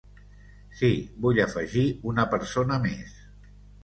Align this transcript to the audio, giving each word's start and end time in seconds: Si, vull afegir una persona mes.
Si, 0.77 0.87
vull 1.25 1.41
afegir 1.43 1.83
una 2.13 2.25
persona 2.31 2.79
mes. 2.87 3.13